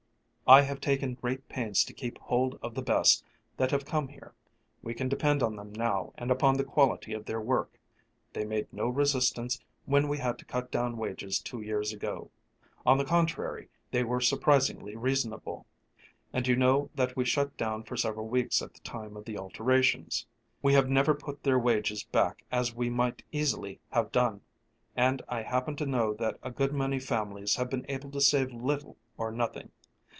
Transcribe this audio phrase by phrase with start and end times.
[0.47, 3.23] "I have taken great pains to keep hold of the best
[3.55, 4.35] that have come here;
[4.81, 7.79] we can depend upon them now and upon the quality of their work.
[8.33, 12.31] They made no resistance when we had to cut down wages two years ago;
[12.85, 15.65] on the contrary, they were surprisingly reasonable,
[16.33, 19.37] and you know that we shut down for several weeks at the time of the
[19.37, 20.25] alterations.
[20.61, 24.41] We have never put their wages back as we might easily have done,
[24.97, 28.51] and I happen to know that a good many families have been able to save
[28.51, 29.71] little or nothing.